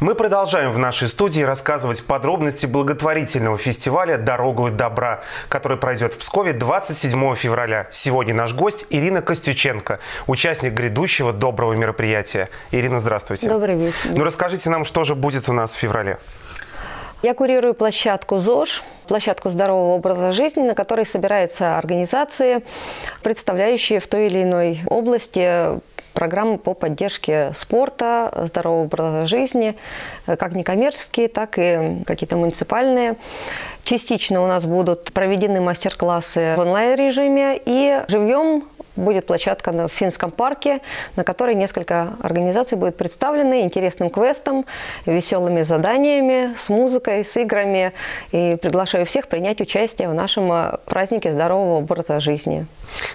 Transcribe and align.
Мы 0.00 0.16
продолжаем 0.16 0.70
в 0.72 0.78
нашей 0.78 1.08
студии 1.08 1.42
рассказывать 1.42 2.04
подробности 2.04 2.66
благотворительного 2.66 3.56
фестиваля 3.56 4.18
«Дорогу 4.18 4.68
добра», 4.70 5.22
который 5.48 5.76
пройдет 5.76 6.14
в 6.14 6.18
Пскове 6.18 6.52
27 6.52 7.34
февраля. 7.34 7.86
Сегодня 7.90 8.34
наш 8.34 8.52
гость 8.52 8.86
Ирина 8.90 9.22
Костюченко, 9.22 10.00
участник 10.26 10.74
грядущего 10.74 11.32
доброго 11.32 11.74
мероприятия. 11.74 12.48
Ирина, 12.72 12.98
здравствуйте. 12.98 13.48
Добрый 13.48 13.76
вечер. 13.76 14.10
Ну 14.14 14.24
расскажите 14.24 14.70
нам, 14.70 14.84
что 14.84 15.04
же 15.04 15.14
будет 15.14 15.48
у 15.48 15.52
нас 15.52 15.72
в 15.72 15.78
феврале? 15.78 16.18
Я 17.22 17.34
курирую 17.34 17.74
площадку 17.74 18.38
ЗОЖ, 18.38 18.82
площадку 19.06 19.48
здорового 19.50 19.94
образа 19.94 20.32
жизни, 20.32 20.62
на 20.62 20.74
которой 20.74 21.06
собираются 21.06 21.76
организации, 21.78 22.64
представляющие 23.22 24.00
в 24.00 24.08
той 24.08 24.26
или 24.26 24.42
иной 24.42 24.80
области 24.86 25.80
программы 26.12 26.58
по 26.58 26.74
поддержке 26.74 27.52
спорта, 27.54 28.32
здорового 28.46 28.84
образа 28.84 29.26
жизни, 29.26 29.76
э, 30.26 30.36
как 30.36 30.54
некоммерческие, 30.54 31.28
так 31.28 31.58
и 31.58 32.02
какие-то 32.06 32.36
муниципальные. 32.36 33.16
Частично 33.84 34.42
у 34.42 34.46
нас 34.46 34.64
будут 34.64 35.12
проведены 35.12 35.60
мастер-классы 35.60 36.54
в 36.56 36.60
онлайн-режиме 36.60 37.60
и 37.64 38.02
живьем 38.06 38.64
будет 38.96 39.26
площадка 39.26 39.72
в 39.72 39.88
Финском 39.88 40.30
парке, 40.30 40.80
на 41.16 41.24
которой 41.24 41.54
несколько 41.54 42.14
организаций 42.22 42.76
будет 42.76 42.96
представлены 42.96 43.62
интересным 43.62 44.10
квестом, 44.10 44.66
веселыми 45.06 45.62
заданиями, 45.62 46.54
с 46.56 46.68
музыкой, 46.68 47.24
с 47.24 47.36
играми. 47.36 47.92
И 48.32 48.56
приглашаю 48.60 49.06
всех 49.06 49.28
принять 49.28 49.60
участие 49.60 50.08
в 50.08 50.14
нашем 50.14 50.52
э, 50.52 50.78
празднике 50.86 51.32
здорового 51.32 51.78
образа 51.78 52.20
жизни. 52.20 52.66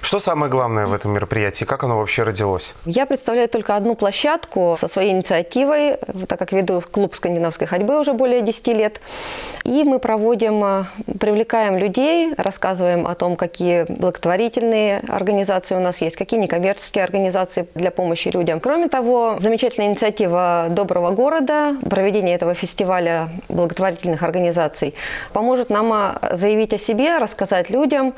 Что 0.01 0.19
самое 0.19 0.51
главное 0.51 0.85
в 0.85 0.93
этом 0.93 1.11
мероприятии? 1.11 1.65
Как 1.65 1.83
оно 1.83 1.97
вообще 1.97 2.23
родилось? 2.23 2.73
Я 2.85 3.05
представляю 3.05 3.49
только 3.49 3.75
одну 3.75 3.95
площадку 3.95 4.75
со 4.79 4.87
своей 4.87 5.11
инициативой, 5.11 5.97
так 6.27 6.39
как 6.39 6.51
веду 6.51 6.81
клуб 6.91 7.15
скандинавской 7.15 7.67
ходьбы 7.67 7.99
уже 7.99 8.13
более 8.13 8.41
10 8.41 8.67
лет. 8.67 9.01
И 9.63 9.83
мы 9.83 9.99
проводим, 9.99 10.63
э, 10.63 10.83
привлекаем 11.19 11.77
людей, 11.77 12.33
рассказываем 12.37 13.05
о 13.05 13.15
том, 13.15 13.35
какие 13.35 13.83
благотворительные 13.83 15.01
организации 15.07 15.66
у 15.75 15.79
нас 15.79 16.01
есть, 16.01 16.15
какие 16.15 16.39
некоммерческие 16.39 17.03
организации 17.03 17.67
для 17.75 17.91
помощи 17.91 18.29
людям. 18.29 18.59
Кроме 18.59 18.87
того, 18.87 19.37
замечательная 19.39 19.89
инициатива 19.89 20.67
Доброго 20.69 21.11
города, 21.11 21.75
проведение 21.89 22.35
этого 22.35 22.53
фестиваля 22.53 23.29
благотворительных 23.49 24.23
организаций 24.23 24.93
поможет 25.33 25.69
нам 25.69 25.93
э, 25.93 26.35
заявить 26.35 26.73
о 26.73 26.77
себе, 26.77 27.17
рассказать 27.17 27.69
людям 27.69 28.13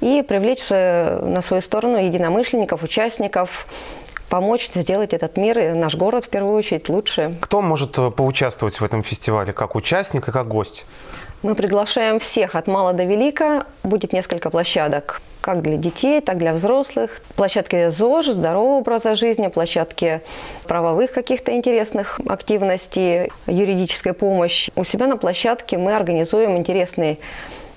и 0.00 0.24
привлечь 0.26 0.68
на 0.70 1.42
свою 1.42 1.62
сторону 1.62 1.98
единомышленников, 1.98 2.82
участников, 2.82 3.66
помочь 4.28 4.70
сделать 4.74 5.14
этот 5.14 5.36
мир 5.36 5.58
и 5.58 5.68
наш 5.70 5.94
город 5.94 6.24
в 6.24 6.28
первую 6.28 6.56
очередь 6.56 6.88
лучше. 6.88 7.34
Кто 7.40 7.62
может 7.62 7.98
э, 7.98 8.10
поучаствовать 8.10 8.80
в 8.80 8.84
этом 8.84 9.02
фестивале 9.02 9.52
как 9.52 9.74
участник 9.76 10.28
и 10.28 10.32
как 10.32 10.48
гость? 10.48 10.86
Мы 11.42 11.54
приглашаем 11.54 12.18
всех 12.18 12.54
от 12.54 12.66
мала 12.66 12.92
до 12.92 13.04
велика. 13.04 13.66
Будет 13.82 14.12
несколько 14.12 14.50
площадок 14.50 15.20
как 15.44 15.60
для 15.60 15.76
детей, 15.76 16.22
так 16.22 16.38
для 16.38 16.54
взрослых. 16.54 17.20
Площадки 17.36 17.90
ЗОЖ, 17.90 18.28
здорового 18.28 18.78
образа 18.78 19.14
жизни, 19.14 19.48
площадки 19.48 20.22
правовых 20.66 21.12
каких-то 21.12 21.52
интересных 21.54 22.18
активностей, 22.26 23.30
юридическая 23.46 24.14
помощь. 24.14 24.70
У 24.74 24.84
себя 24.84 25.06
на 25.06 25.18
площадке 25.18 25.76
мы 25.76 25.94
организуем 25.94 26.56
интересные 26.56 27.18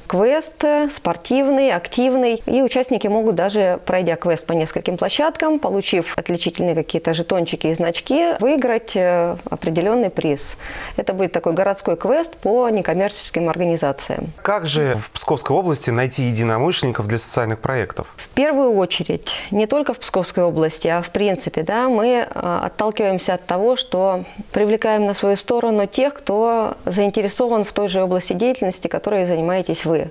квест 0.07 0.63
спортивный, 0.91 1.71
активный. 1.71 2.41
И 2.45 2.61
участники 2.61 3.07
могут 3.07 3.35
даже, 3.35 3.79
пройдя 3.85 4.15
квест 4.15 4.45
по 4.45 4.53
нескольким 4.53 4.97
площадкам, 4.97 5.59
получив 5.59 6.17
отличительные 6.17 6.75
какие-то 6.75 7.13
жетончики 7.13 7.67
и 7.67 7.73
значки, 7.73 8.33
выиграть 8.39 8.95
э, 8.95 9.35
определенный 9.49 10.09
приз. 10.09 10.57
Это 10.95 11.13
будет 11.13 11.31
такой 11.31 11.53
городской 11.53 11.97
квест 11.97 12.37
по 12.37 12.69
некоммерческим 12.69 13.49
организациям. 13.49 14.27
Как 14.41 14.65
же 14.65 14.95
в 14.95 15.11
Псковской 15.11 15.55
области 15.55 15.89
найти 15.89 16.23
единомышленников 16.23 17.07
для 17.07 17.17
социальных 17.17 17.59
проектов? 17.59 18.15
В 18.17 18.29
первую 18.29 18.75
очередь, 18.75 19.31
не 19.51 19.67
только 19.67 19.93
в 19.93 19.99
Псковской 19.99 20.43
области, 20.43 20.87
а 20.87 21.01
в 21.01 21.09
принципе, 21.09 21.63
да, 21.63 21.89
мы 21.89 22.07
э, 22.07 22.59
отталкиваемся 22.63 23.33
от 23.33 23.45
того, 23.45 23.75
что 23.75 24.23
привлекаем 24.51 25.05
на 25.05 25.13
свою 25.13 25.35
сторону 25.35 25.85
тех, 25.85 26.13
кто 26.13 26.77
заинтересован 26.85 27.65
в 27.65 27.73
той 27.73 27.87
же 27.89 28.01
области 28.01 28.33
деятельности, 28.33 28.87
которой 28.87 29.25
занимаетесь 29.25 29.85
вы 29.85 29.96
вы. 29.97 30.09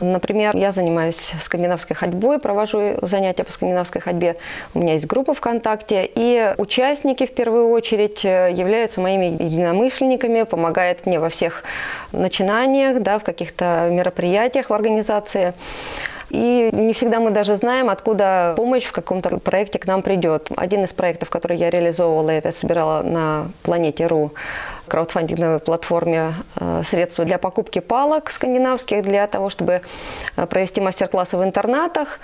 Например, 0.00 0.54
я 0.56 0.70
занимаюсь 0.70 1.32
скандинавской 1.40 1.96
ходьбой, 1.96 2.38
провожу 2.38 2.94
занятия 3.02 3.42
по 3.42 3.52
скандинавской 3.52 4.00
ходьбе. 4.00 4.36
У 4.74 4.78
меня 4.78 4.92
есть 4.92 5.06
группа 5.06 5.34
ВКонтакте, 5.34 6.08
и 6.14 6.54
участники 6.56 7.26
в 7.26 7.34
первую 7.34 7.70
очередь 7.70 8.22
являются 8.22 9.00
моими 9.00 9.26
единомышленниками, 9.42 10.44
помогают 10.44 11.06
мне 11.06 11.18
во 11.18 11.28
всех 11.28 11.64
начинаниях, 12.12 13.02
да, 13.02 13.18
в 13.18 13.24
каких-то 13.24 13.88
мероприятиях 13.90 14.70
в 14.70 14.72
организации. 14.72 15.54
И 16.30 16.68
не 16.72 16.92
всегда 16.92 17.20
мы 17.20 17.30
даже 17.30 17.56
знаем, 17.56 17.88
откуда 17.88 18.52
помощь 18.56 18.84
в 18.84 18.92
каком-то 18.92 19.38
проекте 19.38 19.78
к 19.78 19.86
нам 19.86 20.02
придет. 20.02 20.48
Один 20.56 20.84
из 20.84 20.92
проектов, 20.92 21.30
который 21.30 21.56
я 21.56 21.70
реализовывала, 21.70 22.30
это 22.30 22.52
собирала 22.52 23.02
на 23.02 23.48
планете.ру 23.62 24.32
краудфандинговой 24.88 25.60
платформе 25.60 26.34
э, 26.58 26.82
средства 26.84 27.24
для 27.24 27.38
покупки 27.38 27.78
палок 27.78 28.30
скандинавских 28.30 29.02
для 29.02 29.26
того, 29.26 29.50
чтобы 29.50 29.82
э, 30.36 30.46
провести 30.46 30.80
мастер-классы 30.80 31.36
в 31.36 31.44
интернатах. 31.44 32.18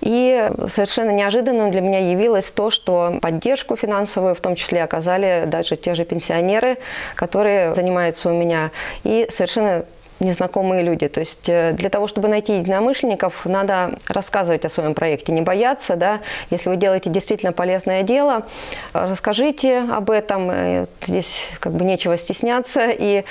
И 0.00 0.50
совершенно 0.68 1.10
неожиданно 1.10 1.70
для 1.70 1.80
меня 1.80 1.98
явилось 1.98 2.50
то, 2.50 2.70
что 2.70 3.18
поддержку 3.22 3.76
финансовую 3.76 4.34
в 4.34 4.40
том 4.40 4.54
числе 4.54 4.82
оказали 4.82 5.44
даже 5.46 5.76
те 5.76 5.94
же 5.94 6.04
пенсионеры, 6.04 6.76
которые 7.14 7.74
занимаются 7.74 8.30
у 8.30 8.32
меня. 8.32 8.70
И 9.04 9.28
совершенно 9.30 9.84
незнакомые 10.20 10.82
люди. 10.82 11.08
То 11.08 11.20
есть 11.20 11.48
э, 11.48 11.72
для 11.72 11.90
того, 11.90 12.06
чтобы 12.06 12.28
найти 12.28 12.58
единомышленников, 12.58 13.46
надо 13.46 13.98
рассказывать 14.08 14.64
о 14.64 14.68
своем 14.68 14.94
проекте, 14.94 15.32
не 15.32 15.42
бояться. 15.42 15.96
Да? 15.96 16.20
Если 16.50 16.68
вы 16.68 16.76
делаете 16.76 17.10
действительно 17.10 17.52
полезное 17.52 18.02
дело, 18.02 18.46
расскажите 18.92 19.80
об 19.90 20.10
этом. 20.10 20.50
Э, 20.50 20.86
здесь 21.06 21.50
как 21.60 21.72
бы 21.72 21.84
нечего 21.84 22.16
стесняться. 22.16 22.88
И 22.90 23.24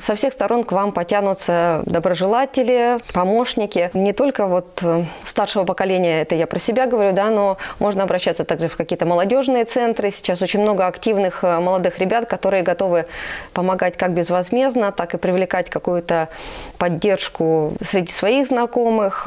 со 0.00 0.14
всех 0.14 0.32
сторон 0.32 0.64
к 0.64 0.72
вам 0.72 0.92
потянутся 0.92 1.82
доброжелатели, 1.86 2.98
помощники. 3.12 3.90
Не 3.94 4.12
только 4.12 4.46
вот 4.46 4.78
э, 4.82 5.04
старшего 5.24 5.64
поколения, 5.64 6.22
это 6.22 6.34
я 6.34 6.46
про 6.46 6.58
себя 6.58 6.86
говорю, 6.86 7.12
да, 7.12 7.30
но 7.30 7.58
можно 7.78 8.04
обращаться 8.04 8.44
также 8.44 8.68
в 8.68 8.76
какие-то 8.76 9.06
молодежные 9.06 9.64
центры. 9.64 10.10
Сейчас 10.10 10.42
очень 10.42 10.60
много 10.60 10.86
активных 10.86 11.42
э, 11.42 11.58
молодых 11.58 11.98
ребят, 11.98 12.26
которые 12.26 12.62
готовы 12.62 13.06
помогать 13.52 13.96
как 13.96 14.12
безвозмездно, 14.12 14.92
так 14.92 15.14
и 15.14 15.18
привлекать 15.18 15.70
какую-то 15.70 16.28
поддержку 16.78 17.74
среди 17.82 18.12
своих 18.12 18.46
знакомых. 18.46 19.26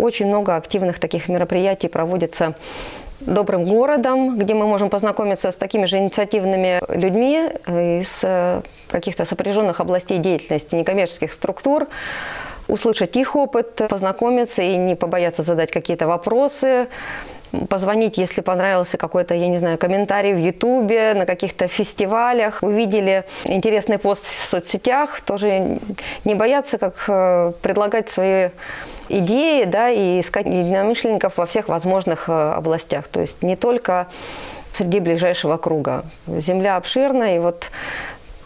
Очень 0.00 0.28
много 0.28 0.56
активных 0.56 0.98
таких 0.98 1.28
мероприятий 1.28 1.88
проводится 1.88 2.54
добрым 3.20 3.66
городом, 3.66 4.38
где 4.38 4.54
мы 4.54 4.66
можем 4.66 4.88
познакомиться 4.88 5.50
с 5.50 5.56
такими 5.56 5.84
же 5.84 5.98
инициативными 5.98 6.80
людьми 6.88 7.50
э, 7.66 8.00
из 8.00 8.20
э, 8.24 8.62
каких-то 8.88 9.26
сопряженных 9.26 9.80
областей 9.80 10.16
деятельности, 10.16 10.74
некоммерческих 10.74 11.30
структур, 11.30 11.86
услышать 12.66 13.14
их 13.16 13.36
опыт, 13.36 13.82
познакомиться 13.90 14.62
и 14.62 14.74
не 14.76 14.94
побояться 14.94 15.42
задать 15.42 15.70
какие-то 15.70 16.06
вопросы, 16.06 16.88
позвонить, 17.68 18.18
если 18.18 18.40
понравился 18.40 18.96
какой-то, 18.96 19.34
я 19.34 19.48
не 19.48 19.58
знаю, 19.58 19.78
комментарий 19.78 20.34
в 20.34 20.38
Ютубе, 20.38 21.14
на 21.14 21.26
каких-то 21.26 21.68
фестивалях, 21.68 22.58
увидели 22.62 23.24
интересный 23.44 23.98
пост 23.98 24.24
в 24.24 24.46
соцсетях, 24.46 25.20
тоже 25.20 25.78
не 26.24 26.34
бояться, 26.34 26.78
как 26.78 27.04
э, 27.08 27.52
предлагать 27.62 28.10
свои 28.10 28.50
идеи, 29.08 29.64
да, 29.64 29.90
и 29.90 30.20
искать 30.20 30.46
единомышленников 30.46 31.36
во 31.36 31.46
всех 31.46 31.68
возможных 31.68 32.28
э, 32.28 32.32
областях. 32.32 33.08
То 33.08 33.20
есть 33.20 33.42
не 33.42 33.56
только 33.56 34.06
среди 34.72 35.00
ближайшего 35.00 35.56
круга. 35.56 36.04
Земля 36.26 36.76
обширна, 36.76 37.36
и 37.36 37.38
вот 37.38 37.70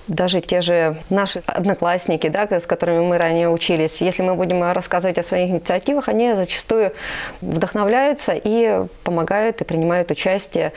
даже 0.08 0.40
те 0.40 0.60
же 0.60 0.96
наши 1.10 1.42
одноклассники, 1.46 2.28
да, 2.28 2.48
с 2.48 2.66
которыми 2.66 3.00
мы 3.00 3.18
ранее 3.18 3.48
учились, 3.48 4.00
если 4.02 4.22
мы 4.22 4.34
будем 4.34 4.62
рассказывать 4.72 5.18
о 5.18 5.22
своих 5.22 5.50
инициативах, 5.50 6.08
они 6.08 6.34
зачастую 6.34 6.92
вдохновляются 7.40 8.32
и 8.32 8.86
помогают 9.02 9.60
и 9.60 9.64
принимают 9.64 10.10
участие 10.10 10.72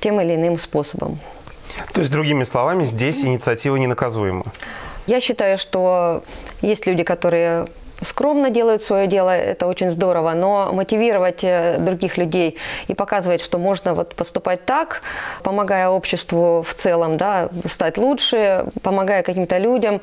тем 0.00 0.20
или 0.20 0.34
иным 0.34 0.58
способом. 0.58 1.18
То 1.92 2.00
есть, 2.00 2.12
другими 2.12 2.44
словами, 2.44 2.84
здесь 2.84 3.22
инициатива 3.22 3.76
ненаказуема? 3.76 4.44
Я 5.06 5.20
считаю, 5.20 5.58
что 5.58 6.22
есть 6.62 6.86
люди, 6.86 7.02
которые 7.02 7.66
скромно 8.02 8.50
делают 8.50 8.82
свое 8.82 9.06
дело, 9.06 9.30
это 9.30 9.66
очень 9.66 9.90
здорово, 9.90 10.32
но 10.34 10.72
мотивировать 10.72 11.42
э, 11.42 11.76
других 11.78 12.18
людей 12.18 12.56
и 12.88 12.94
показывать, 12.94 13.40
что 13.40 13.58
можно 13.58 13.94
вот 13.94 14.14
поступать 14.14 14.64
так, 14.64 15.02
помогая 15.42 15.88
обществу 15.88 16.64
в 16.66 16.74
целом, 16.74 17.16
да, 17.16 17.48
стать 17.68 17.98
лучше, 17.98 18.66
помогая 18.82 19.22
каким-то 19.22 19.58
людям, 19.58 20.00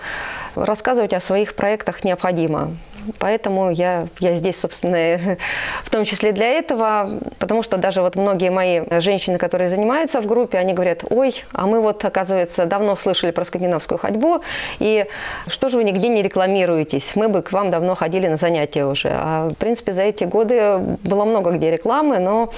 рассказывать 0.55 1.13
о 1.13 1.19
своих 1.19 1.55
проектах 1.55 2.03
необходимо. 2.03 2.71
Поэтому 3.19 3.71
я, 3.71 4.07
я 4.19 4.35
здесь, 4.35 4.59
собственно, 4.59 5.37
в 5.83 5.89
том 5.89 6.05
числе 6.05 6.31
для 6.31 6.47
этого, 6.47 7.19
потому 7.39 7.63
что 7.63 7.77
даже 7.77 8.01
вот 8.01 8.15
многие 8.15 8.51
мои 8.51 8.81
женщины, 8.99 9.37
которые 9.37 9.69
занимаются 9.69 10.21
в 10.21 10.25
группе, 10.25 10.57
они 10.57 10.73
говорят, 10.73 11.03
ой, 11.09 11.43
а 11.51 11.67
мы 11.67 11.81
вот, 11.81 12.03
оказывается, 12.05 12.65
давно 12.65 12.95
слышали 12.95 13.31
про 13.31 13.45
скандинавскую 13.45 13.97
ходьбу, 13.97 14.41
и 14.79 15.05
что 15.47 15.69
же 15.69 15.77
вы 15.77 15.83
нигде 15.83 16.09
не 16.09 16.21
рекламируетесь? 16.21 17.15
Мы 17.15 17.27
бы 17.27 17.41
к 17.41 17.51
вам 17.51 17.69
давно 17.69 17.95
ходили 17.95 18.27
на 18.27 18.37
занятия 18.37 18.85
уже. 18.85 19.09
А, 19.11 19.49
в 19.49 19.55
принципе, 19.55 19.93
за 19.93 20.03
эти 20.03 20.23
годы 20.23 20.79
было 21.03 21.25
много 21.25 21.51
где 21.51 21.71
рекламы, 21.71 22.19
но 22.19 22.49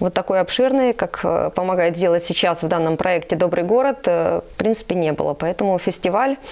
вот 0.00 0.14
такой 0.14 0.40
обширной, 0.40 0.92
как 0.92 1.20
э, 1.24 1.50
помогает 1.54 1.96
сделать 1.96 2.24
сейчас 2.24 2.62
в 2.62 2.68
данном 2.68 2.96
проекте 2.96 3.36
«Добрый 3.36 3.64
город», 3.64 3.98
э, 4.06 4.40
в 4.54 4.56
принципе, 4.56 4.94
не 4.94 5.12
было. 5.12 5.34
Поэтому 5.34 5.78
фестиваль– 5.78 6.36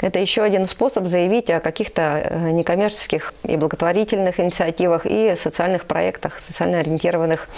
это 0.00 0.18
еще 0.18 0.42
один 0.42 0.66
способ 0.66 1.06
заявить 1.06 1.50
о 1.50 1.60
каких-то 1.60 2.22
э, 2.24 2.50
некоммерческих 2.50 3.34
и 3.44 3.56
благотворительных 3.56 4.40
инициативах 4.40 5.06
и 5.06 5.34
социальных 5.36 5.84
проектах, 5.84 6.40
социально 6.40 6.78
ориентированных 6.78 7.48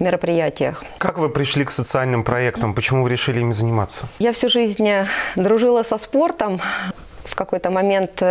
мероприятиях. 0.00 0.84
Как 0.98 1.18
вы 1.18 1.28
пришли 1.28 1.64
к 1.64 1.70
социальным 1.70 2.24
проектам? 2.24 2.74
Почему 2.74 3.04
вы 3.04 3.10
решили 3.10 3.40
ими 3.40 3.52
заниматься? 3.52 4.06
Я 4.18 4.32
всю 4.32 4.48
жизнь 4.48 4.88
дружила 5.36 5.82
со 5.82 5.98
спортом. 5.98 6.60
В 7.24 7.34
какой-то 7.36 7.70
момент 7.70 8.22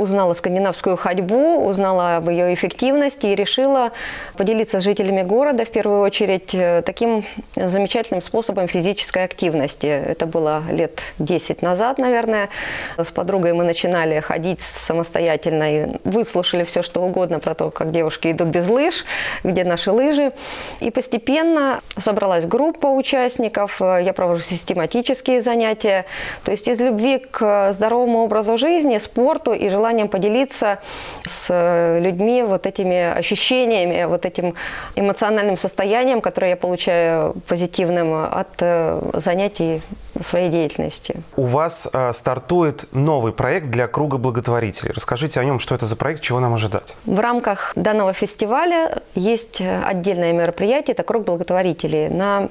узнала 0.00 0.34
скандинавскую 0.34 0.96
ходьбу, 0.96 1.64
узнала 1.64 2.16
об 2.16 2.30
ее 2.30 2.54
эффективности 2.54 3.26
и 3.26 3.34
решила 3.34 3.92
поделиться 4.36 4.80
с 4.80 4.82
жителями 4.82 5.22
города, 5.22 5.64
в 5.64 5.70
первую 5.70 6.00
очередь, 6.00 6.54
э, 6.54 6.82
таким 6.84 7.24
замечательным 7.54 8.22
способом 8.22 8.66
физической 8.66 9.24
активности. 9.24 9.86
Это 9.86 10.26
было 10.26 10.62
лет 10.70 11.12
10 11.18 11.62
назад, 11.62 11.98
наверное. 11.98 12.48
С 12.96 13.10
подругой 13.10 13.52
мы 13.52 13.64
начинали 13.64 14.20
ходить 14.20 14.62
самостоятельно 14.62 15.84
и 15.84 15.88
выслушали 16.04 16.64
все, 16.64 16.82
что 16.82 17.02
угодно 17.02 17.38
про 17.38 17.54
то, 17.54 17.70
как 17.70 17.90
девушки 17.90 18.30
идут 18.30 18.48
без 18.48 18.68
лыж, 18.68 19.04
где 19.44 19.64
наши 19.64 19.92
лыжи. 19.92 20.32
И 20.80 20.90
постепенно 20.90 21.80
собралась 21.98 22.46
группа 22.46 22.86
участников, 22.86 23.82
э, 23.82 24.00
я 24.02 24.14
провожу 24.14 24.42
систематические 24.42 25.42
занятия. 25.42 26.06
То 26.44 26.52
есть 26.52 26.68
из 26.68 26.80
любви 26.80 27.18
к 27.18 27.72
здоровому 27.72 28.20
образу 28.20 28.56
жизни, 28.56 28.96
спорту 28.98 29.52
и 29.52 29.68
желанию 29.68 29.89
желанием 29.90 30.08
поделиться 30.08 30.78
с 31.24 31.46
э, 31.48 32.00
людьми 32.00 32.42
вот 32.42 32.66
этими 32.66 33.18
ощущениями, 33.18 34.04
вот 34.04 34.24
этим 34.24 34.54
эмоциональным 34.96 35.56
состоянием, 35.56 36.20
которое 36.20 36.50
я 36.50 36.56
получаю 36.56 37.34
позитивным 37.48 38.14
от 38.14 38.48
э, 38.60 39.00
занятий 39.14 39.82
своей 40.22 40.48
деятельности. 40.50 41.14
У 41.36 41.46
вас 41.46 41.88
э, 41.92 42.12
стартует 42.12 42.84
новый 42.92 43.32
проект 43.32 43.66
для 43.66 43.86
круга 43.86 44.18
благотворителей. 44.18 44.92
Расскажите 44.94 45.40
о 45.40 45.44
нем, 45.44 45.58
что 45.58 45.74
это 45.74 45.86
за 45.86 45.96
проект, 45.96 46.22
чего 46.22 46.40
нам 46.40 46.54
ожидать? 46.54 46.96
В 47.04 47.18
рамках 47.18 47.72
данного 47.74 48.12
фестиваля 48.12 49.02
есть 49.14 49.60
отдельное 49.60 50.32
мероприятие, 50.32 50.94
это 50.94 51.02
круг 51.02 51.24
благотворителей. 51.24 52.08
На 52.08 52.48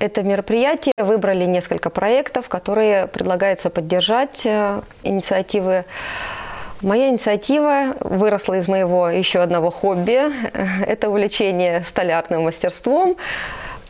это 0.00 0.22
мероприятие 0.22 0.94
выбрали 0.96 1.44
несколько 1.44 1.90
проектов, 1.90 2.48
которые 2.48 3.06
предлагается 3.06 3.68
поддержать 3.70 4.46
инициативы 5.04 5.84
Моя 6.82 7.10
инициатива 7.10 7.94
выросла 8.00 8.54
из 8.54 8.66
моего 8.66 9.10
еще 9.10 9.40
одного 9.40 9.70
хобби. 9.70 10.32
Это 10.86 11.10
увлечение 11.10 11.82
столярным 11.82 12.44
мастерством. 12.44 13.18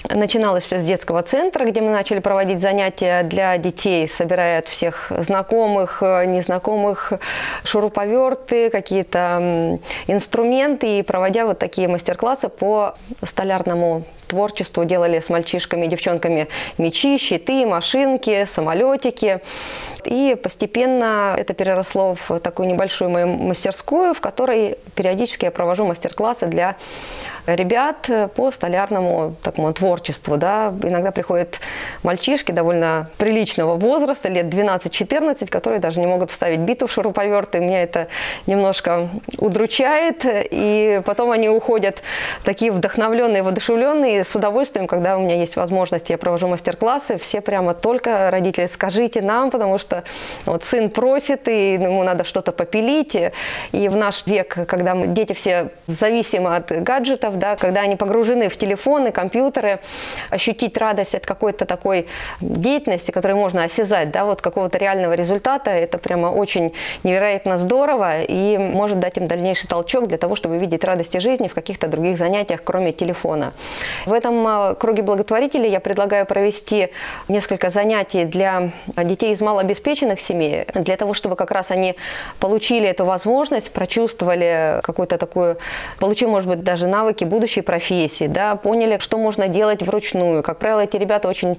Начиналось 0.08 0.64
все 0.64 0.80
с 0.80 0.84
детского 0.84 1.22
центра, 1.22 1.64
где 1.66 1.82
мы 1.82 1.90
начали 1.90 2.18
проводить 2.18 2.60
занятия 2.60 3.22
для 3.22 3.56
детей, 3.58 4.08
собирая 4.08 4.58
от 4.58 4.66
всех 4.66 5.12
знакомых, 5.18 6.02
незнакомых 6.02 7.12
шуруповерты, 7.62 8.70
какие-то 8.70 9.78
инструменты 10.08 10.98
и 10.98 11.02
проводя 11.02 11.46
вот 11.46 11.60
такие 11.60 11.86
мастер-классы 11.86 12.48
по 12.48 12.94
столярному 13.22 14.02
творчеству. 14.30 14.84
Делали 14.84 15.20
с 15.20 15.28
мальчишками 15.28 15.86
и 15.86 15.88
девчонками 15.88 16.48
мечи, 16.78 17.18
щиты, 17.18 17.66
машинки, 17.66 18.44
самолетики. 18.44 19.40
И 20.04 20.36
постепенно 20.42 21.34
это 21.36 21.52
переросло 21.54 22.16
в 22.28 22.38
такую 22.38 22.68
небольшую 22.68 23.10
мою 23.10 23.26
мастерскую, 23.26 24.14
в 24.14 24.20
которой 24.20 24.76
периодически 24.94 25.44
я 25.44 25.50
провожу 25.50 25.84
мастер-классы 25.84 26.46
для 26.46 26.76
ребят 27.46 28.10
по 28.34 28.50
столярному 28.50 29.34
такому 29.42 29.72
творчеству. 29.72 30.36
Да. 30.36 30.72
Иногда 30.82 31.10
приходят 31.10 31.60
мальчишки 32.02 32.52
довольно 32.52 33.08
приличного 33.18 33.76
возраста, 33.76 34.28
лет 34.28 34.46
12-14, 34.46 35.48
которые 35.50 35.80
даже 35.80 36.00
не 36.00 36.06
могут 36.06 36.30
вставить 36.30 36.60
биту 36.60 36.86
в 36.86 36.92
шуруповерт, 36.92 37.54
и 37.54 37.60
меня 37.60 37.82
это 37.82 38.08
немножко 38.46 39.08
удручает. 39.38 40.24
И 40.24 41.02
потом 41.04 41.30
они 41.30 41.48
уходят 41.48 42.02
такие 42.44 42.72
вдохновленные, 42.72 43.42
воодушевленные, 43.42 44.24
с 44.24 44.34
удовольствием, 44.34 44.86
когда 44.86 45.16
у 45.16 45.20
меня 45.20 45.36
есть 45.36 45.56
возможность, 45.56 46.10
я 46.10 46.18
провожу 46.18 46.48
мастер-классы, 46.48 47.18
все 47.18 47.40
прямо 47.40 47.74
только 47.74 48.30
родители, 48.30 48.66
скажите 48.66 49.22
нам, 49.22 49.50
потому 49.50 49.78
что 49.78 50.04
вот 50.46 50.64
сын 50.64 50.90
просит, 50.90 51.48
и 51.48 51.74
ему 51.74 52.02
надо 52.02 52.24
что-то 52.24 52.52
попилить. 52.52 53.16
И 53.72 53.88
в 53.88 53.96
наш 53.96 54.26
век, 54.26 54.66
когда 54.66 54.94
дети 54.94 55.32
все 55.32 55.70
зависимы 55.86 56.56
от 56.56 56.70
гаджетов, 56.70 57.29
да, 57.38 57.56
когда 57.56 57.82
они 57.82 57.96
погружены 57.96 58.48
в 58.48 58.56
телефоны, 58.56 59.12
компьютеры, 59.12 59.80
ощутить 60.30 60.76
радость 60.76 61.14
от 61.14 61.26
какой-то 61.26 61.64
такой 61.64 62.06
деятельности, 62.40 63.10
которую 63.10 63.38
можно 63.38 63.64
осязать, 63.64 64.10
да, 64.10 64.24
вот 64.24 64.40
какого-то 64.42 64.78
реального 64.78 65.14
результата, 65.14 65.70
это 65.70 65.98
прямо 65.98 66.28
очень 66.28 66.72
невероятно 67.04 67.58
здорово 67.58 68.22
и 68.22 68.58
может 68.58 68.98
дать 69.00 69.16
им 69.16 69.26
дальнейший 69.26 69.68
толчок 69.68 70.06
для 70.06 70.18
того, 70.18 70.36
чтобы 70.36 70.58
видеть 70.58 70.84
радости 70.84 71.18
жизни 71.18 71.48
в 71.48 71.54
каких-то 71.54 71.86
других 71.88 72.16
занятиях, 72.16 72.62
кроме 72.64 72.92
телефона. 72.92 73.52
В 74.06 74.12
этом 74.12 74.46
а, 74.46 74.74
круге 74.74 75.02
благотворителей 75.02 75.70
я 75.70 75.80
предлагаю 75.80 76.26
провести 76.26 76.90
несколько 77.28 77.70
занятий 77.70 78.24
для 78.24 78.70
детей 78.96 79.32
из 79.32 79.40
малообеспеченных 79.40 80.20
семей, 80.20 80.66
для 80.74 80.96
того, 80.96 81.14
чтобы 81.14 81.36
как 81.36 81.50
раз 81.50 81.70
они 81.70 81.96
получили 82.38 82.88
эту 82.88 83.04
возможность, 83.04 83.72
прочувствовали 83.72 84.80
какую-то 84.82 85.18
такую, 85.18 85.58
получили, 85.98 86.28
может 86.28 86.48
быть, 86.48 86.62
даже 86.62 86.86
навыки 86.86 87.19
будущей 87.24 87.60
профессии, 87.60 88.26
да, 88.26 88.56
поняли, 88.56 88.98
что 88.98 89.18
можно 89.18 89.48
делать 89.48 89.82
вручную. 89.82 90.42
Как 90.42 90.58
правило, 90.58 90.80
эти 90.80 90.96
ребята 90.96 91.28
очень 91.28 91.58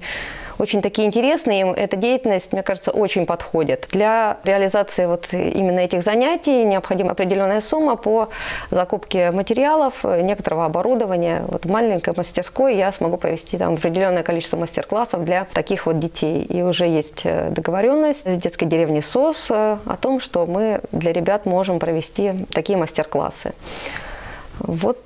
очень 0.58 0.80
такие 0.80 1.08
интересные, 1.08 1.62
им 1.62 1.70
эта 1.72 1.96
деятельность, 1.96 2.52
мне 2.52 2.62
кажется, 2.62 2.92
очень 2.92 3.26
подходит. 3.26 3.88
Для 3.90 4.38
реализации 4.44 5.06
вот 5.06 5.26
именно 5.32 5.80
этих 5.80 6.02
занятий 6.02 6.64
необходима 6.64 7.10
определенная 7.12 7.60
сумма 7.60 7.96
по 7.96 8.28
закупке 8.70 9.32
материалов, 9.32 10.04
некоторого 10.04 10.64
оборудования. 10.64 11.42
Вот 11.48 11.64
в 11.64 11.70
маленькой 11.70 12.14
мастерской 12.16 12.76
я 12.76 12.92
смогу 12.92 13.16
провести 13.16 13.58
там 13.58 13.74
определенное 13.74 14.22
количество 14.22 14.56
мастер-классов 14.56 15.24
для 15.24 15.46
таких 15.52 15.86
вот 15.86 15.98
детей. 15.98 16.44
И 16.44 16.62
уже 16.62 16.86
есть 16.86 17.22
э, 17.24 17.50
договоренность 17.50 18.26
с 18.26 18.38
детской 18.38 18.66
деревней 18.66 19.02
СОС 19.02 19.46
э, 19.50 19.78
о 19.84 19.96
том, 19.96 20.20
что 20.20 20.46
мы 20.46 20.80
для 20.92 21.12
ребят 21.12 21.44
можем 21.44 21.78
провести 21.78 22.46
такие 22.52 22.78
мастер-классы. 22.78 23.52
Вот 24.60 25.00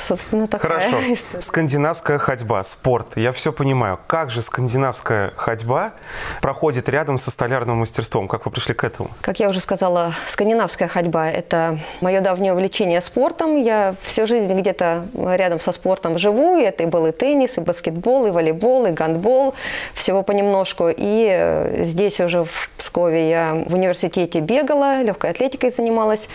собственно, 0.00 0.46
такая 0.46 0.80
Хорошо. 0.80 0.96
история. 1.12 1.42
Скандинавская 1.42 2.18
ходьба, 2.18 2.62
спорт. 2.64 3.16
Я 3.16 3.32
все 3.32 3.52
понимаю. 3.52 3.98
Как 4.06 4.30
же 4.30 4.42
скандинавская 4.42 5.32
ходьба 5.36 5.92
проходит 6.40 6.88
рядом 6.88 7.18
со 7.18 7.30
столярным 7.30 7.78
мастерством? 7.78 8.28
Как 8.28 8.46
вы 8.46 8.50
пришли 8.50 8.74
к 8.74 8.84
этому? 8.84 9.10
Как 9.20 9.40
я 9.40 9.48
уже 9.48 9.60
сказала, 9.60 10.14
скандинавская 10.28 10.88
ходьба– 10.88 11.30
это 11.30 11.78
мое 12.00 12.20
давнее 12.20 12.52
увлечение 12.52 13.00
спортом. 13.00 13.60
Я 13.60 13.94
всю 14.02 14.26
жизнь 14.26 14.52
где-то 14.52 15.06
рядом 15.14 15.60
со 15.60 15.72
спортом 15.72 16.18
живу. 16.18 16.56
И 16.56 16.62
это 16.62 16.84
и 16.84 16.86
был 16.86 17.06
и 17.06 17.12
теннис, 17.12 17.58
и 17.58 17.60
баскетбол, 17.60 18.26
и 18.26 18.30
волейбол, 18.30 18.86
и 18.86 18.90
гандбол. 18.90 19.54
Всего 19.94 20.22
понемножку. 20.22 20.88
И 20.88 21.28
э, 21.30 21.82
здесь 21.82 22.20
уже 22.20 22.44
в 22.44 22.70
Пскове 22.76 23.30
я 23.30 23.64
в 23.66 23.74
университете 23.74 24.40
бегала, 24.40 25.02
легкой 25.02 25.30
атлетикой 25.30 25.70
занималась 25.70 26.28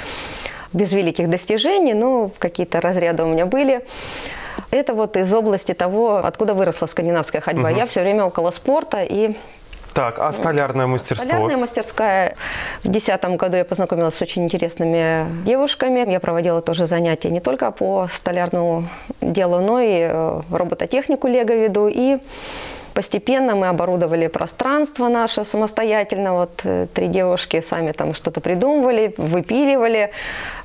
без 0.76 0.92
великих 0.92 1.30
достижений, 1.30 1.94
но 1.94 2.30
какие-то 2.38 2.82
разряды 2.82 3.24
у 3.24 3.28
меня 3.28 3.46
были. 3.46 3.86
Это 4.72 4.94
вот 4.94 5.18
из 5.18 5.34
области 5.34 5.74
того, 5.74 6.18
откуда 6.18 6.54
выросла 6.54 6.88
скандинавская 6.88 7.42
ходьба. 7.42 7.70
Угу. 7.70 7.78
Я 7.78 7.86
все 7.86 8.02
время 8.02 8.26
около 8.26 8.52
спорта 8.52 9.04
и 9.04 9.36
так, 9.94 10.20
а 10.20 10.30
столярное 10.34 10.88
мастерство? 10.88 11.26
Столярная 11.26 11.56
мастерская. 11.56 12.36
В 12.80 12.90
2010 12.90 13.38
году 13.38 13.56
я 13.56 13.64
познакомилась 13.64 14.16
с 14.16 14.22
очень 14.22 14.44
интересными 14.44 15.26
девушками. 15.46 16.12
Я 16.12 16.20
проводила 16.20 16.62
тоже 16.62 16.86
занятия 16.86 17.30
не 17.30 17.40
только 17.40 17.72
по 17.72 18.10
столярному 18.14 18.90
делу, 19.22 19.62
но 19.62 19.80
и 19.80 20.00
э, 20.02 20.42
робототехнику 20.52 21.30
Лего 21.30 21.54
веду. 21.54 21.88
И 21.88 22.18
Постепенно 22.96 23.56
мы 23.56 23.68
оборудовали 23.68 24.28
пространство 24.28 25.10
наше 25.10 25.44
самостоятельно. 25.44 26.34
Вот 26.34 26.62
э, 26.64 26.88
три 26.94 27.10
девушки 27.10 27.60
сами 27.60 27.92
там 27.92 28.16
что-то 28.16 28.40
придумывали, 28.40 29.14
выпиливали. 29.18 30.12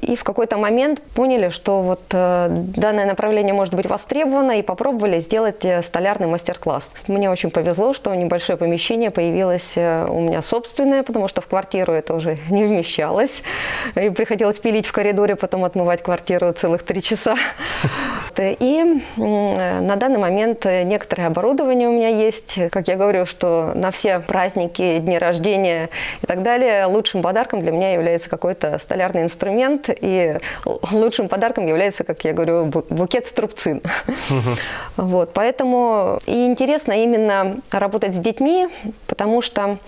И 0.01 0.15
в 0.15 0.23
какой-то 0.23 0.57
момент 0.57 1.03
поняли, 1.17 1.49
что 1.49 1.83
вот 1.83 2.03
э, 2.13 2.47
данное 2.49 3.07
направление 3.07 3.53
может 3.53 3.75
быть 3.75 3.87
востребовано, 3.87 4.61
и 4.61 4.63
попробовали 4.63 5.19
сделать 5.19 5.65
э, 5.65 5.83
столярный 5.83 6.29
мастер-класс. 6.29 6.93
Мне 7.09 7.29
очень 7.29 7.51
повезло, 7.51 7.93
что 7.95 8.15
небольшое 8.15 8.57
помещение 8.57 9.11
появилось 9.11 9.77
у 9.77 10.21
меня 10.21 10.41
собственное, 10.43 11.03
потому 11.03 11.27
что 11.27 11.41
в 11.41 11.49
квартиру 11.49 11.93
это 11.93 12.15
уже 12.15 12.39
не 12.49 12.65
вмещалось. 12.65 13.43
И 13.97 14.09
приходилось 14.11 14.61
пилить 14.61 14.87
в 14.87 14.93
коридоре, 14.93 15.35
потом 15.35 15.65
отмывать 15.65 16.05
квартиру 16.05 16.53
целых 16.53 16.85
три 16.85 17.03
часа. 17.03 17.35
И 18.59 18.81
м, 18.81 19.03
на 19.87 19.97
данный 19.97 20.19
момент 20.19 20.65
некоторое 20.65 21.27
оборудование 21.27 21.89
у 21.89 21.93
меня 21.93 22.09
есть. 22.09 22.59
Как 22.71 22.89
я 22.89 22.97
говорю, 22.97 23.27
что 23.27 23.73
на 23.75 23.91
все 23.91 24.21
праздники, 24.21 24.99
дни 24.99 25.19
рождения 25.19 25.89
и 26.23 26.27
так 26.27 26.43
далее 26.43 26.87
лучшим 26.87 27.23
подарком 27.23 27.61
для 27.61 27.73
меня 27.73 27.93
является 27.93 28.31
какой-то 28.31 28.79
столярный 28.79 29.23
инструмент. 29.23 29.89
И 30.01 30.39
лучшим 30.93 31.29
подарком 31.29 31.67
является, 31.67 32.05
как 32.05 32.25
я 32.25 32.33
говорю, 32.33 32.67
бу- 32.67 32.87
букет 32.89 33.27
струбцин. 33.27 33.83
Вот, 34.97 35.33
поэтому 35.33 36.19
и 36.27 36.47
интересно 36.47 36.93
именно 36.93 37.57
работать 37.71 38.15
с 38.15 38.19
детьми, 38.19 38.69
потому 39.07 39.41
что 39.43 39.79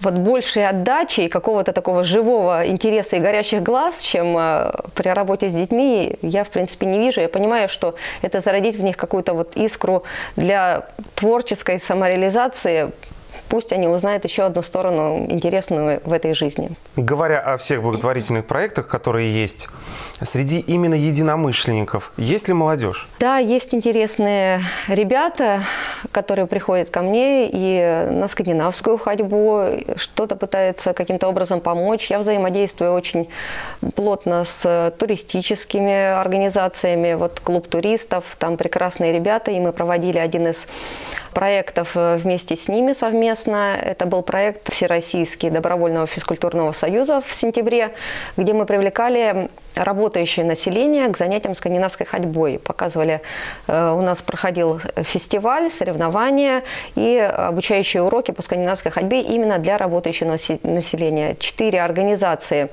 вот 0.00 0.14
большей 0.14 0.66
отдачи 0.66 1.22
и 1.22 1.28
какого-то 1.28 1.72
такого 1.72 2.04
живого 2.04 2.66
интереса 2.66 3.16
и 3.16 3.20
горящих 3.20 3.62
глаз, 3.62 4.00
чем 4.00 4.36
э, 4.36 4.72
при 4.94 5.08
работе 5.08 5.48
с 5.48 5.54
детьми, 5.54 6.16
я, 6.22 6.44
в 6.44 6.48
принципе, 6.48 6.86
не 6.86 6.98
вижу. 6.98 7.20
Я 7.20 7.28
понимаю, 7.28 7.68
что 7.68 7.94
это 8.22 8.40
зародить 8.40 8.76
в 8.76 8.82
них 8.82 8.96
какую-то 8.96 9.34
вот 9.34 9.56
искру 9.56 10.04
для 10.36 10.86
творческой 11.14 11.80
самореализации. 11.80 12.92
Пусть 13.48 13.72
они 13.72 13.88
узнают 13.88 14.24
еще 14.24 14.44
одну 14.44 14.62
сторону 14.62 15.26
интересную 15.28 16.00
в 16.04 16.12
этой 16.12 16.34
жизни. 16.34 16.70
Говоря 16.94 17.40
о 17.40 17.56
всех 17.56 17.82
благотворительных 17.82 18.46
проектах, 18.46 18.86
которые 18.86 19.34
есть, 19.34 19.68
среди 20.22 20.60
именно 20.60 20.94
единомышленников 20.94 22.12
есть 22.16 22.46
ли 22.46 22.54
молодежь? 22.54 23.08
Да, 23.18 23.38
есть 23.38 23.74
интересные 23.74 24.60
ребята, 24.86 25.62
которые 26.12 26.46
приходят 26.46 26.90
ко 26.90 27.02
мне 27.02 27.48
и 27.50 28.08
на 28.10 28.28
скандинавскую 28.28 28.98
ходьбу, 28.98 29.64
что-то 29.96 30.36
пытаются 30.36 30.92
каким-то 30.92 31.28
образом 31.28 31.60
помочь. 31.60 32.10
Я 32.10 32.18
взаимодействую 32.18 32.92
очень 32.92 33.28
плотно 33.94 34.44
с 34.44 34.92
туристическими 34.98 36.18
организациями. 36.18 37.14
Вот 37.14 37.40
клуб 37.40 37.68
туристов, 37.68 38.24
там 38.38 38.56
прекрасные 38.56 39.12
ребята, 39.12 39.50
и 39.50 39.60
мы 39.60 39.72
проводили 39.72 40.18
один 40.18 40.48
из 40.48 40.66
проектов 41.32 41.92
э, 41.94 42.16
вместе 42.16 42.56
с 42.56 42.68
ними 42.68 42.92
совместно. 42.92 43.76
Это 43.80 44.06
был 44.06 44.22
проект 44.22 44.72
Всероссийский 44.72 45.50
добровольного 45.50 46.06
физкультурного 46.06 46.72
союза 46.72 47.20
в 47.20 47.32
сентябре, 47.32 47.94
где 48.36 48.52
мы 48.52 48.66
привлекали 48.66 49.48
работающее 49.74 50.44
население 50.44 51.08
к 51.08 51.16
занятиям 51.16 51.54
скандинавской 51.54 52.06
ходьбой. 52.06 52.58
Показывали, 52.58 53.20
э, 53.66 53.90
у 53.92 54.02
нас 54.02 54.20
проходил 54.22 54.80
фестиваль, 54.96 55.70
соревнования 55.70 56.62
и 56.96 57.18
обучающие 57.18 58.02
уроки 58.02 58.30
по 58.30 58.42
скандинавской 58.42 58.90
ходьбе 58.90 59.20
именно 59.20 59.58
для 59.58 59.78
работающего 59.78 60.28
насе- 60.28 60.60
населения. 60.62 61.36
Четыре 61.38 61.82
организации 61.82 62.70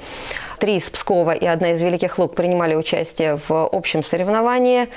Три 0.60 0.78
из 0.78 0.90
Пскова 0.90 1.32
и 1.32 1.46
одна 1.46 1.72
из 1.72 1.82
Великих 1.82 2.18
Луг 2.18 2.34
принимали 2.34 2.74
участие 2.74 3.40
в 3.48 3.70
общем 3.72 4.02
соревновании. 4.02 4.88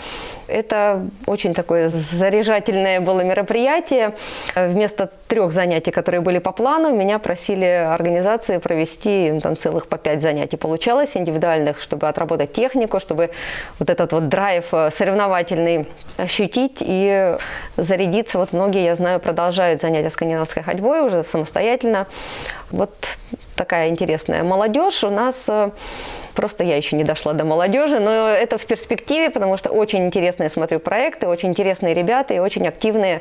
Это 0.47 1.07
очень 1.27 1.53
такое 1.53 1.91
заряжательное 1.91 3.01
было 3.01 3.21
мероприятие. 3.21 4.15
Вместо 4.57 5.11
трех 5.29 5.53
занятий, 5.53 5.91
которые 5.91 6.23
были 6.23 6.39
по 6.39 6.53
плану, 6.53 6.97
меня 6.97 7.19
просили 7.19 7.67
организации 7.67 8.57
провести 8.57 9.33
ну, 9.33 9.41
там 9.41 9.57
целых 9.57 9.87
по 9.87 9.99
пять 9.99 10.23
занятий. 10.23 10.57
Получалось 10.57 11.15
индивидуальных, 11.17 11.81
чтобы 11.81 12.09
отработать 12.09 12.53
технику, 12.53 12.99
чтобы 12.99 13.31
вот 13.79 13.91
этот 13.91 14.13
вот 14.13 14.29
драйв 14.29 14.65
э, 14.73 14.91
соревновательный 14.91 15.87
ощутить 16.17 16.79
и 16.81 17.37
зарядиться. 17.77 18.39
Вот 18.39 18.53
многие, 18.53 18.85
я 18.85 18.95
знаю, 18.95 19.21
продолжают 19.21 19.83
занятия 19.83 20.11
скандинавской 20.11 20.63
ходьбой 20.63 21.03
уже 21.03 21.23
самостоятельно. 21.23 22.07
Вот 22.71 22.95
такая 23.61 23.91
интересная 23.91 24.43
молодежь. 24.43 25.05
У 25.05 25.11
нас 25.11 25.45
э, 25.47 25.71
просто 26.41 26.65
я 26.65 26.75
еще 26.79 26.97
не 26.97 27.05
дошла 27.05 27.35
до 27.35 27.45
молодежи, 27.45 28.01
но 28.01 28.11
это 28.31 28.57
в 28.57 28.65
перспективе, 28.65 29.29
потому 29.29 29.59
что 29.59 29.69
очень 29.69 30.07
интересные 30.07 30.49
смотрю 30.49 30.81
проекты, 30.81 31.27
очень 31.27 31.51
интересные 31.51 31.93
ребята 31.93 32.33
и 32.33 32.39
очень 32.39 32.67
активные. 32.67 33.21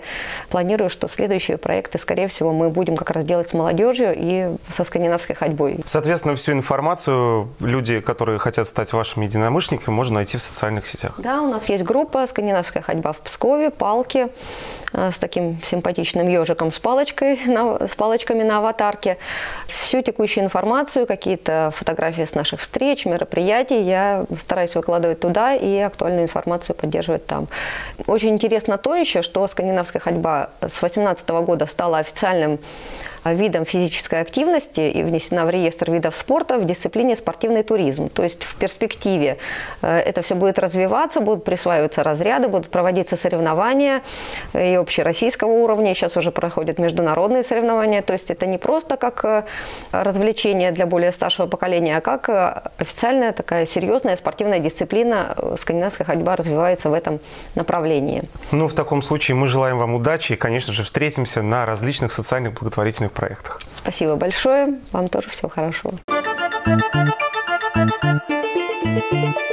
Планирую, 0.50 0.90
что 0.90 1.10
следующие 1.10 1.58
проекты, 1.58 1.98
скорее 1.98 2.30
всего, 2.30 2.54
мы 2.54 2.70
будем 2.70 2.96
как 2.96 3.10
раз 3.12 3.26
делать 3.26 3.50
с 3.50 3.54
молодежью 3.54 4.14
и 4.16 4.56
со 4.70 4.86
скандинавской 4.86 5.36
ходьбой. 5.36 5.82
Соответственно, 5.84 6.36
всю 6.38 6.54
информацию 6.54 7.50
люди, 7.60 8.00
которые 8.00 8.40
хотят 8.40 8.68
стать 8.68 8.94
вашими 8.94 9.26
единомышленниками, 9.26 9.94
можно 9.94 10.16
найти 10.16 10.38
в 10.38 10.42
социальных 10.42 10.88
сетях. 10.88 11.16
Да, 11.18 11.42
у 11.42 11.50
нас 11.50 11.68
есть 11.68 11.84
группа 11.84 12.26
«Скандинавская 12.26 12.82
ходьба 12.82 13.12
в 13.12 13.18
Пскове», 13.18 13.70
палки 13.70 14.30
э, 14.94 15.12
с 15.12 15.20
таким 15.20 15.60
симпатичным 15.70 16.26
ежиком 16.30 16.72
с, 16.72 16.80
палочкой, 16.80 17.38
на- 17.48 17.86
с 17.86 17.96
палочками 17.96 18.44
на 18.44 18.60
аватарке. 18.60 19.18
Всю 19.68 20.02
текущую 20.02 20.46
информацию, 20.46 21.06
какие-то 21.06 21.74
фотографии 21.76 22.24
с 22.24 22.34
наших 22.34 22.62
встреч, 22.62 23.09
мероприятий 23.10 23.82
я 23.82 24.26
стараюсь 24.38 24.76
выкладывать 24.76 25.20
туда 25.20 25.56
и 25.56 25.78
актуальную 25.80 26.24
информацию 26.24 26.76
поддерживать 26.76 27.26
там. 27.26 27.48
Очень 28.08 28.30
интересно 28.30 28.78
то 28.78 28.96
еще, 28.96 29.22
что 29.22 29.48
скандинавская 29.48 30.02
ходьба 30.02 30.50
с 30.62 30.80
2018 30.80 31.30
года 31.30 31.66
стала 31.66 31.98
официальным 32.00 32.60
видом 33.34 33.66
физической 33.66 34.22
активности 34.22 34.82
и 34.82 35.04
внесена 35.04 35.46
в 35.46 35.50
реестр 35.50 35.92
видов 35.92 36.16
спорта 36.16 36.58
в 36.58 36.66
дисциплине 36.66 37.16
спортивный 37.16 37.64
туризм. 37.64 38.10
То 38.10 38.24
есть 38.24 38.44
в 38.44 38.56
перспективе 38.56 39.38
э, 39.82 39.98
это 40.00 40.22
все 40.22 40.36
будет 40.36 40.60
развиваться, 40.60 41.22
будут 41.22 41.44
присваиваться 41.44 42.04
разряды, 42.04 42.48
будут 42.48 42.70
проводиться 42.70 43.16
соревнования 43.16 44.02
э, 44.54 44.74
и 44.74 44.76
общероссийского 44.76 45.52
уровня, 45.52 45.94
сейчас 45.94 46.18
уже 46.18 46.32
проходят 46.32 46.80
международные 46.80 47.44
соревнования. 47.44 48.02
То 48.02 48.14
есть 48.14 48.32
это 48.32 48.46
не 48.46 48.58
просто 48.58 48.98
как 48.98 49.24
э, 49.26 49.44
развлечение 49.92 50.72
для 50.72 50.86
более 50.86 51.12
старшего 51.12 51.48
поколения, 51.48 51.98
а 51.98 52.02
как 52.02 52.30
э, 52.30 52.62
официальная 52.78 53.32
такая 53.32 53.66
серьезная 53.66 54.16
спортивная 54.18 54.60
дисциплина. 54.60 55.36
Э, 55.38 55.56
Скандинавская 55.58 56.06
ходьба 56.06 56.36
развивается 56.36 56.90
в 56.90 56.94
этом 56.94 57.20
направлении. 57.56 58.24
Ну, 58.52 58.68
в 58.68 58.74
таком 58.74 59.02
случае 59.02 59.36
мы 59.36 59.48
желаем 59.48 59.78
вам 59.78 59.96
удачи 59.96 60.34
и, 60.34 60.36
конечно 60.36 60.74
же, 60.74 60.84
встретимся 60.84 61.42
на 61.42 61.66
различных 61.66 62.12
социальных 62.12 62.54
благотворительных 62.54 63.12
проектах. 63.20 63.60
Спасибо 63.70 64.16
большое. 64.16 64.80
Вам 64.92 65.10
тоже 65.10 65.30
всего 65.30 65.50
хорошего. 65.50 65.94
Thank 69.02 69.38
you. 69.38 69.49